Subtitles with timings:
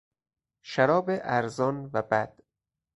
[0.63, 2.39] شراب ارزان و بد